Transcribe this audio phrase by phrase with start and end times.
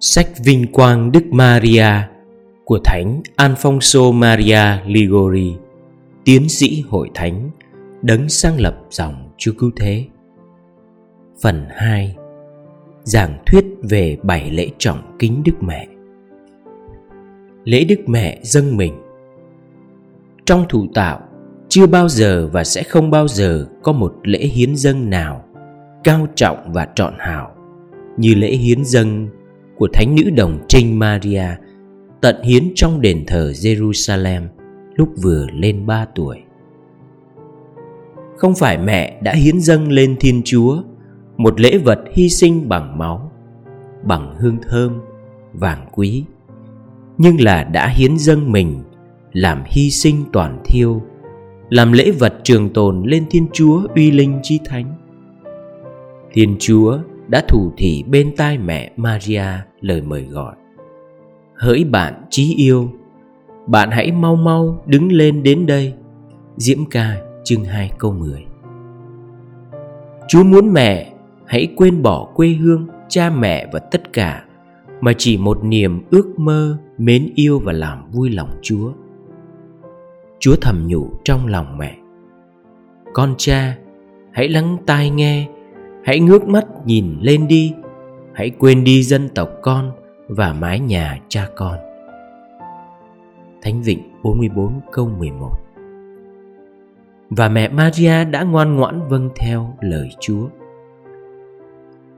[0.00, 1.86] Sách Vinh Quang Đức Maria
[2.64, 5.56] của Thánh Alfonso Maria Ligori,
[6.24, 7.50] tiến sĩ hội thánh,
[8.02, 10.04] đấng sáng lập dòng Chúa Cứu Thế.
[11.42, 12.16] Phần 2
[13.02, 15.86] Giảng thuyết về bảy lễ trọng kính Đức Mẹ
[17.64, 18.94] Lễ Đức Mẹ dâng mình
[20.44, 21.20] Trong thủ tạo,
[21.68, 25.44] chưa bao giờ và sẽ không bao giờ có một lễ hiến dâng nào
[26.04, 27.54] cao trọng và trọn hảo
[28.16, 29.28] như lễ hiến dâng
[29.78, 31.46] của Thánh nữ đồng Trinh Maria
[32.20, 34.42] tận hiến trong đền thờ Jerusalem
[34.94, 36.38] lúc vừa lên ba tuổi.
[38.36, 40.82] Không phải mẹ đã hiến dâng lên Thiên Chúa
[41.36, 43.32] một lễ vật hy sinh bằng máu,
[44.04, 45.00] bằng hương thơm,
[45.52, 46.24] vàng quý,
[47.18, 48.82] nhưng là đã hiến dâng mình
[49.32, 51.02] làm hy sinh toàn thiêu,
[51.70, 54.94] làm lễ vật trường tồn lên Thiên Chúa uy linh chi thánh.
[56.32, 56.98] Thiên Chúa
[57.28, 59.44] đã thủ thỉ bên tai mẹ Maria
[59.80, 60.54] lời mời gọi
[61.54, 62.90] hỡi bạn chí yêu
[63.66, 65.94] bạn hãy mau mau đứng lên đến đây
[66.56, 68.48] diễm ca chương 2 câu 10
[70.28, 71.12] Chúa muốn mẹ
[71.46, 74.44] hãy quên bỏ quê hương, cha mẹ và tất cả
[75.00, 78.92] mà chỉ một niềm ước mơ, mến yêu và làm vui lòng Chúa.
[80.38, 81.96] Chúa thầm nhủ trong lòng mẹ.
[83.12, 83.76] Con cha,
[84.32, 85.48] hãy lắng tai nghe
[86.08, 87.74] Hãy ngước mắt nhìn lên đi.
[88.34, 89.92] Hãy quên đi dân tộc con
[90.28, 91.76] Và mái nhà cha con.
[93.62, 95.50] Thánh Vịnh 44 câu 11
[97.30, 100.48] Và mẹ Maria đã ngoan ngoãn vâng theo lời Chúa.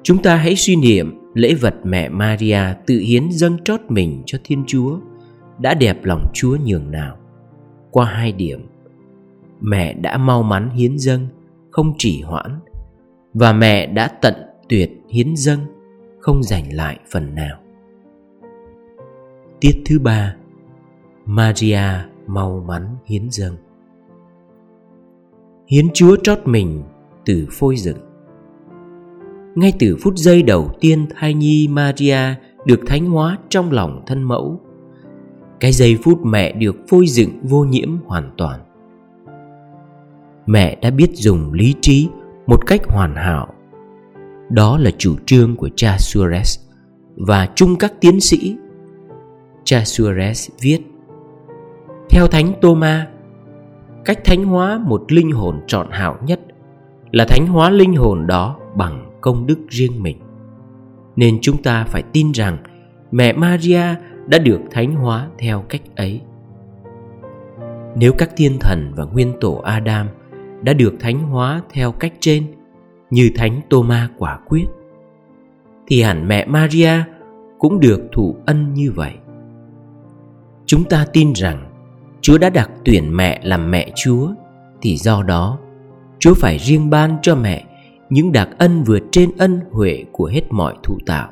[0.03, 4.39] Chúng ta hãy suy niệm lễ vật mẹ Maria tự hiến dâng trót mình cho
[4.45, 4.99] Thiên Chúa
[5.59, 7.17] đã đẹp lòng Chúa nhường nào.
[7.91, 8.67] Qua hai điểm,
[9.61, 11.27] mẹ đã mau mắn hiến dâng,
[11.71, 12.61] không chỉ hoãn
[13.35, 14.35] và mẹ đã tận
[14.69, 15.61] tuyệt hiến dâng,
[16.19, 17.59] không giành lại phần nào.
[19.61, 20.37] Tiết thứ ba,
[21.25, 21.83] maria
[22.27, 23.57] mau mắn hiến dâng.
[25.67, 26.83] Hiến chúa trót mình
[27.25, 27.99] từ phôi dựng.
[29.55, 34.23] Ngay từ phút giây đầu tiên thai nhi maria được thánh hóa trong lòng thân
[34.23, 34.61] mẫu,
[35.61, 38.61] cái giây phút mẹ được phôi dựng vô nhiễm hoàn toàn.
[40.47, 42.09] Mẹ đã biết dùng lý trí
[42.51, 43.55] một cách hoàn hảo.
[44.49, 46.61] Đó là chủ trương của cha Suarez
[47.17, 48.57] và chung các tiến sĩ.
[49.65, 50.79] Cha Suarez viết,
[52.11, 53.07] theo thánh Thomas,
[54.05, 56.41] cách thánh hóa một linh hồn trọn hảo nhất
[57.13, 60.19] là thánh hóa linh hồn đó bằng công đức riêng mình.
[61.17, 62.59] Nên chúng ta phải tin rằng
[63.11, 63.85] mẹ Maria
[64.27, 66.21] đã được thánh hóa theo cách ấy.
[67.97, 70.07] Nếu các thiên thần và nguyên tổ Adam
[70.63, 72.45] đã được thánh hóa theo cách trên,
[73.11, 74.65] như thánh Thomas quả quyết
[75.91, 76.93] thì hẳn mẹ Maria
[77.59, 79.13] cũng được thụ ân như vậy.
[80.67, 81.67] Chúng ta tin rằng
[82.21, 84.29] Chúa đã đặt tuyển mẹ làm mẹ Chúa,
[84.83, 85.59] thì do đó,
[86.19, 87.65] Chúa phải riêng ban cho mẹ
[88.11, 91.29] những đặc ân vượt trên ân huệ của hết mọi thụ tạo.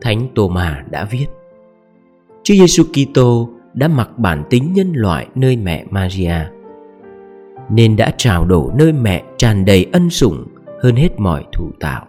[0.00, 1.26] Thánh Tô-ma đã viết:
[2.42, 6.34] Chúa Giêsu Kitô đã mặc bản tính nhân loại nơi mẹ Maria
[7.70, 10.44] nên đã trào đổ nơi mẹ tràn đầy ân sủng
[10.82, 12.06] hơn hết mọi thủ tạo.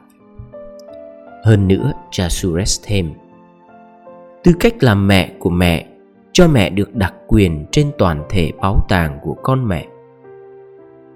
[1.45, 3.11] Hơn nữa, cha Suresh thêm
[4.43, 5.85] Tư cách làm mẹ của mẹ
[6.33, 9.87] cho mẹ được đặc quyền trên toàn thể báu tàng của con mẹ.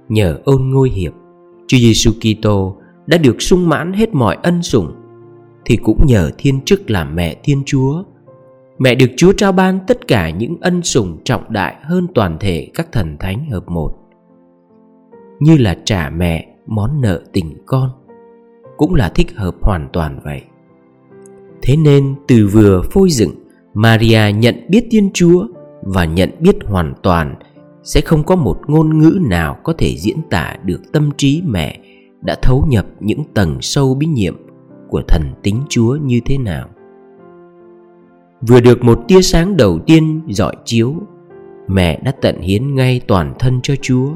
[0.09, 1.13] Nhờ ôn ngôi hiệp,
[1.67, 2.75] Chúa Giêsu Kitô
[3.05, 4.91] đã được sung mãn hết mọi ân sủng
[5.65, 8.03] thì cũng nhờ thiên chức làm mẹ Thiên Chúa
[8.79, 12.67] Mẹ được Chúa trao ban tất cả những ân sủng trọng đại hơn toàn thể
[12.73, 14.00] các thần thánh hợp một
[15.41, 17.89] như là trả mẹ món nợ tình con,
[18.77, 20.41] cũng là thích hợp hoàn toàn vậy.
[21.61, 23.31] Thế nên từ vừa phôi dựng,
[23.73, 25.47] maria nhận biết thiên chúa
[25.81, 27.35] và nhận biết hoàn toàn,
[27.83, 31.79] sẽ không có một ngôn ngữ nào có thể diễn tả được tâm trí mẹ
[32.21, 34.35] đã thấu nhập những tầng sâu bí nhiệm
[34.89, 36.67] của thần tính chúa như thế nào.
[38.47, 40.95] Vừa được một tia sáng đầu tiên dọi chiếu,
[41.67, 44.07] mẹ đã tận hiến ngay toàn thân cho chúa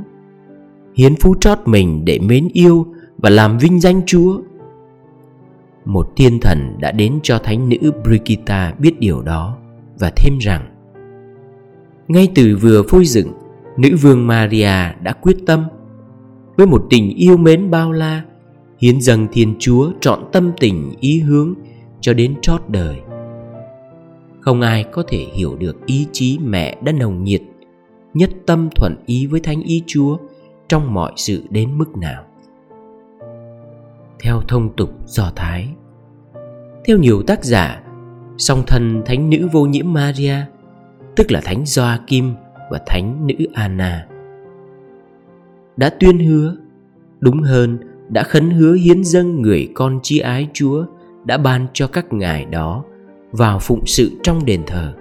[0.96, 2.86] hiến phú trót mình để mến yêu
[3.18, 4.42] và làm vinh danh Chúa.
[5.86, 9.58] Một thiên thần đã đến cho thánh nữ Brigitta biết điều đó
[10.00, 10.72] và thêm rằng
[12.08, 13.32] ngay từ vừa phôi dựng,
[13.78, 15.64] nữ vương Maria đã quyết tâm
[16.58, 18.24] với một tình yêu mến bao la
[18.80, 21.54] hiến dâng Thiên Chúa trọn tâm tình ý hướng
[22.02, 23.00] cho đến trót đời.
[24.40, 27.42] Không ai có thể hiểu được ý chí mẹ đã nồng nhiệt,
[28.14, 30.18] nhất tâm thuận ý với thánh ý Chúa
[30.68, 32.24] trong mọi sự đến mức nào
[34.20, 35.70] theo thông tục do thái
[36.86, 37.84] theo nhiều tác giả
[38.38, 40.36] song thân thánh nữ vô nhiễm Maria
[41.16, 42.34] tức là thánh Joachim
[42.72, 44.08] và thánh nữ Anna
[45.78, 46.56] đã tuyên hứa
[47.20, 47.78] đúng hơn
[48.10, 50.86] đã khấn hứa hiến dâng người con chi ái Chúa
[51.26, 52.84] đã ban cho các ngài đó
[53.32, 54.94] vào phụng sự trong đền thờ.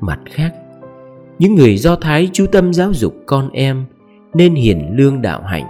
[0.00, 0.52] Mặt khác,
[1.38, 3.84] những người Do Thái chú tâm giáo dục con em
[4.34, 5.66] nên hiền lương đạo hạnh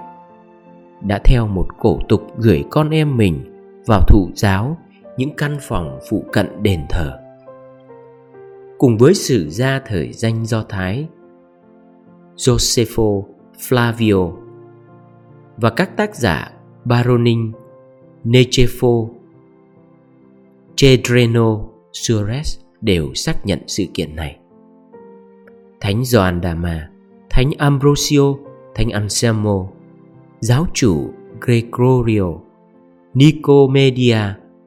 [1.00, 3.44] đã theo một cổ tục gửi con em mình
[3.86, 4.78] vào thụ giáo
[5.16, 7.18] những căn phòng phụ cận đền thờ.
[8.78, 11.08] Cùng với sử gia thời danh Do Thái
[12.36, 13.22] Josepho
[13.58, 14.32] Flavio
[15.56, 16.52] và các tác giả
[16.84, 17.52] Baronin,
[18.24, 19.08] Nechefo,
[20.76, 21.58] chedreno
[21.92, 24.38] Suarez đều xác nhận sự kiện này.
[25.80, 26.88] Thánh Gioan Dama,
[27.30, 28.34] Thánh Ambrosio,
[28.74, 29.66] Thánh Anselmo,
[30.40, 31.10] giáo chủ
[31.40, 32.32] Gregorio,
[33.14, 34.18] Nicomedia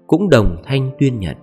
[0.08, 1.36] cũng đồng thanh tuyên nhận.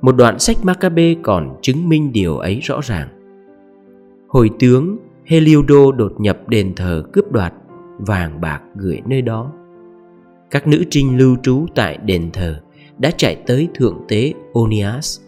[0.00, 3.08] Một đoạn sách Maccabe còn chứng minh điều ấy rõ ràng.
[4.28, 7.52] Hồi tướng Heliodo đột nhập đền thờ cướp đoạt
[7.98, 9.52] vàng bạc gửi nơi đó.
[10.50, 12.60] Các nữ trinh lưu trú tại đền thờ
[12.98, 15.20] đã chạy tới thượng tế Onias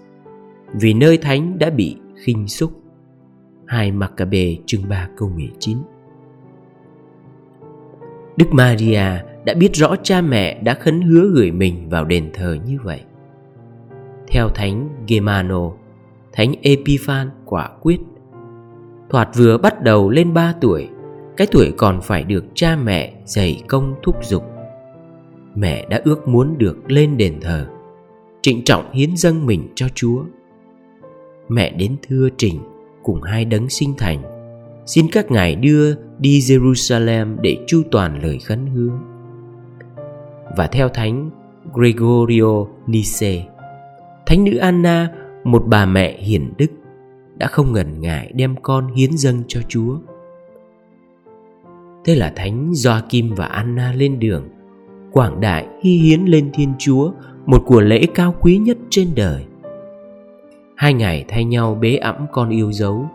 [0.74, 2.77] vì nơi thánh đã bị khinh xúc.
[3.68, 5.78] Hai Maccabe chương 3 câu 19
[8.36, 9.02] Đức Maria
[9.44, 13.00] đã biết rõ cha mẹ đã khấn hứa gửi mình vào đền thờ như vậy.
[14.28, 15.70] Theo Thánh Gemano,
[16.32, 18.00] Thánh Epiphan quả quyết
[19.10, 20.88] Thoạt vừa bắt đầu lên 3 tuổi
[21.36, 24.44] Cái tuổi còn phải được cha mẹ dày công thúc giục.
[25.54, 27.66] Mẹ đã ước muốn được lên đền thờ
[28.42, 30.22] Trịnh trọng hiến dâng mình cho Chúa.
[31.48, 32.60] Mẹ đến thưa trình
[33.08, 34.22] cùng hai đấng sinh thành
[34.86, 38.90] Xin các ngài đưa đi Jerusalem để chu toàn lời khấn hứa
[40.56, 41.30] Và theo Thánh
[41.74, 43.46] Gregorio Nice
[44.26, 45.08] Thánh nữ Anna,
[45.44, 46.66] một bà mẹ hiền đức
[47.36, 49.98] đã không ngần ngại đem con hiến dâng cho Chúa.
[52.04, 54.48] Thế là Thánh Joachim và Anna lên đường,
[55.12, 57.12] quảng đại hy hiến lên Thiên Chúa
[57.46, 59.44] một của lễ cao quý nhất trên đời.
[60.78, 63.06] Hai ngày thay nhau bế ẵm con yêu dấu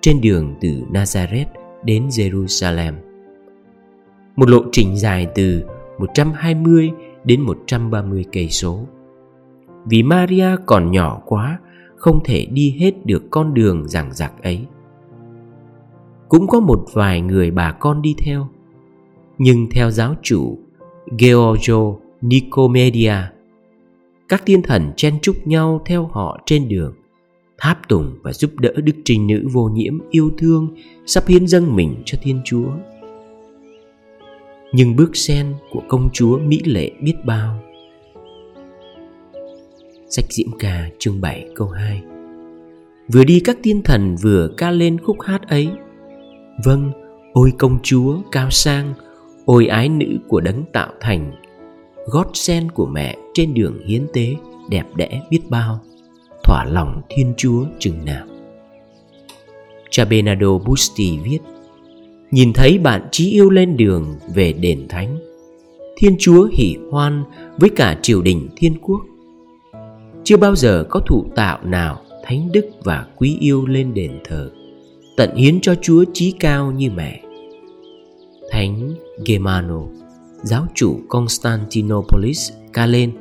[0.00, 1.46] trên đường từ Nazareth
[1.84, 2.92] đến Jerusalem.
[4.36, 5.64] Một lộ trình dài từ
[5.98, 6.90] 120
[7.24, 8.86] đến 130 cây số.
[9.84, 11.58] Vì Maria còn nhỏ quá,
[11.96, 14.66] không thể đi hết được con đường giảng giặc ấy
[16.28, 18.48] cũng có một vài người bà con đi theo,
[19.38, 20.58] nhưng theo giáo chủ
[21.18, 23.14] Giorgio Nicomedia,
[24.28, 26.94] các tiên thần chen chúc nhau theo họ trên đường
[27.62, 30.68] tháp tùng và giúp đỡ đức trinh nữ vô nhiễm yêu thương
[31.06, 32.68] sắp hiến dâng mình cho thiên chúa.
[34.72, 37.62] Nhưng bước sen của công chúa mỹ lệ biết bao.
[40.08, 42.02] Sách Diễm Ca chương 7 câu 2
[43.12, 45.68] Vừa đi các tiên thần vừa ca lên khúc hát ấy.
[46.64, 46.92] Vâng,
[47.32, 48.94] ôi công chúa cao sang
[49.44, 51.32] Ôi ái nữ của đấng tạo thành
[52.06, 54.34] Gót sen của mẹ trên đường hiến tế
[54.70, 55.80] Đẹp đẽ biết bao.
[56.52, 58.26] Thỏa lòng thiên chúa chừng nào.
[59.90, 61.38] Cha Bernardo Busti viết,
[62.30, 65.18] Nhìn thấy bạn trí yêu lên đường về đền thánh,
[65.96, 67.24] Thiên chúa hỉ hoan
[67.58, 69.00] với cả triều đình thiên quốc.
[70.24, 74.50] Chưa bao giờ có thụ tạo nào thánh đức và quý yêu lên đền thờ,
[75.16, 77.20] tận hiến cho chúa trí cao như mẹ.
[78.50, 78.90] Thánh
[79.26, 79.80] gemano
[80.42, 83.12] giáo chủ constantinopolis, ca lên,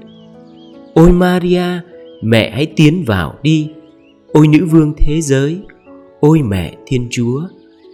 [0.93, 1.90] ôi maria
[2.21, 3.69] mẹ hãy tiến vào đi.
[4.33, 5.59] Ôi nữ vương thế giới,
[6.19, 7.41] ôi mẹ thiên chúa,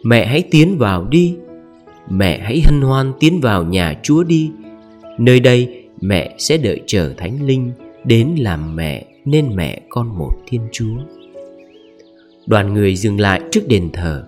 [0.04, 1.36] mẹ hãy tiến vào đi.
[2.10, 4.52] Mẹ hãy hân hoan tiến vào nhà chúa đi.
[5.18, 7.72] Nơi đây mẹ sẽ đợi chờ thánh linh
[8.04, 10.98] đến làm mẹ nên mẹ con một thiên chúa.
[12.46, 14.28] Đoàn người dừng lại trước đền thờ.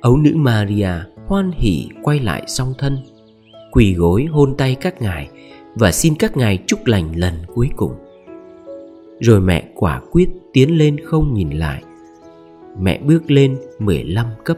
[0.00, 0.90] Ấu nữ maria
[1.26, 2.98] hoan hỉ quay lại song thân,
[3.72, 5.28] quỳ gối hôn tay các ngài
[5.74, 7.92] và xin các ngài chúc lành lần cuối cùng
[9.20, 11.82] rồi mẹ quả quyết tiến lên không nhìn lại.
[12.80, 14.56] Mẹ bước lên 15 cấp.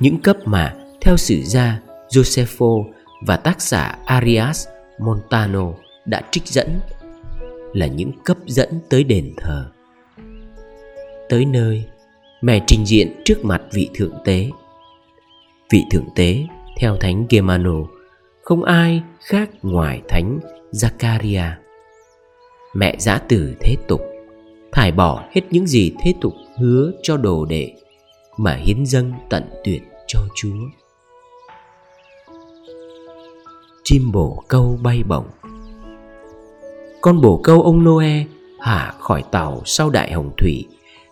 [0.00, 2.84] Những cấp mà, theo sử gia Josepho
[3.26, 4.68] và tác giả Arias
[4.98, 5.72] Montano
[6.06, 6.80] đã trích dẫn,
[7.72, 9.70] là những cấp dẫn tới đền thờ.
[11.28, 11.84] Tới nơi,
[12.42, 14.50] mẹ trình diện trước mặt vị thượng tế.
[15.70, 17.76] Vị thượng tế, theo thánh Germano,
[18.42, 20.38] không ai khác ngoài thánh
[20.72, 21.50] Zakaria
[22.74, 24.00] mẹ giã tử thế tục,
[24.72, 27.72] thải bỏ hết những gì thế tục hứa cho đồ đệ
[28.36, 30.56] mà hiến dâng tận tuyệt cho Chúa
[33.84, 35.26] chim bổ câu bay bổng
[37.00, 38.24] con bồ câu ông Noe
[38.60, 40.66] hạ khỏi tàu sau đại hồng thủy,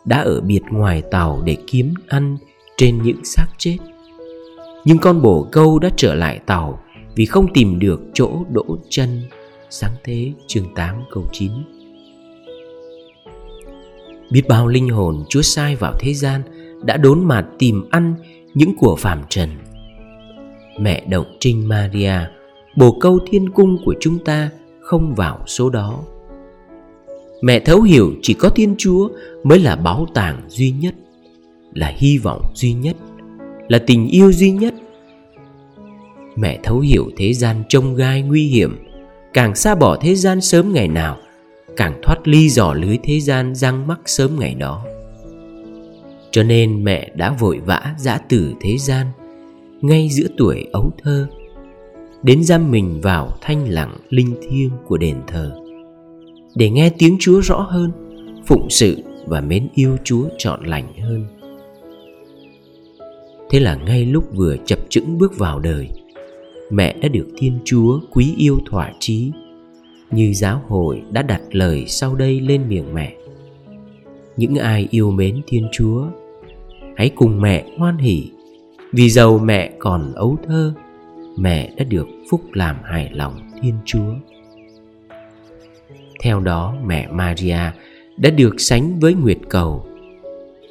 [0.04, 2.36] đã ở biệt ngoài tàu để kiếm ăn
[2.76, 3.78] trên những xác chết.
[4.84, 6.80] Nhưng con bồ câu đã trở lại tàu
[7.14, 9.22] vì không tìm được chỗ đỗ chân.
[9.70, 11.50] Sáng thế chương 8 câu 9
[14.30, 16.42] Biết bao linh hồn Chúa sai vào thế gian
[16.82, 18.14] đã đốn mặt tìm ăn
[18.54, 19.48] những của phàm trần.
[20.80, 22.14] Mẹ động trinh Maria,
[22.76, 26.04] bồ câu thiên cung của chúng ta không vào số đó.
[27.42, 29.08] Mẹ thấu hiểu chỉ có Thiên Chúa
[29.44, 30.94] mới là báu tàng duy nhất,
[31.75, 32.96] là hy vọng duy nhất,
[33.68, 34.75] là tình yêu duy nhất.
[36.37, 38.88] Mẹ thấu hiểu thế gian trông gai nguy hiểm,
[39.38, 41.16] càng xa bỏ thế gian sớm ngày nào,
[41.76, 44.85] càng thoát ly giỏ lưới thế gian răng mắc sớm ngày đó.
[46.30, 49.07] Cho nên mẹ đã vội vã giã từ thế gian,
[49.80, 51.26] ngay giữa tuổi ấu thơ,
[52.23, 55.57] đến giam mình vào thanh lặng linh thiêng của đền thờ
[56.54, 57.92] để nghe tiếng Chúa rõ hơn,
[58.47, 61.26] phụng sự và mến yêu Chúa trọn lành hơn.
[63.50, 65.88] Thế là ngay lúc vừa chập chững bước vào đời,
[66.70, 69.32] mẹ đã được Thiên Chúa quý yêu thỏa chí,
[70.10, 73.14] như giáo hội đã đặt lời sau đây lên miệng mẹ.
[74.37, 76.06] Những ai yêu mến Thiên Chúa,
[76.96, 78.30] hãy cùng mẹ hoan hỷ,
[78.92, 80.72] vì giàu mẹ còn ấu thơ,
[81.37, 84.14] mẹ đã được phúc làm hài lòng Thiên Chúa.
[86.20, 87.58] Theo đó mẹ Maria
[88.16, 89.84] đã được sánh với Nguyệt Cầu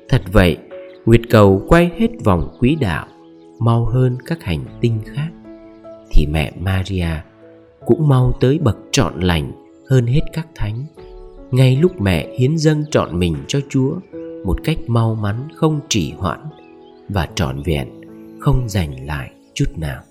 [0.09, 0.57] Thật vậy,
[1.05, 3.07] Nguyệt Cầu quay hết vòng quỹ đạo
[3.59, 5.29] Mau hơn các hành tinh khác
[6.17, 7.07] thì mẹ Maria
[7.85, 9.51] cũng mau tới bậc trọn lành
[9.89, 10.85] hơn hết các thánh.
[11.51, 13.95] Ngay lúc mẹ hiến dâng trọn mình cho Chúa
[14.45, 16.39] Một cách mau mắn, không trì hoãn
[17.09, 17.87] Và trọn vẹn,
[18.39, 20.01] không giành lại chút nào.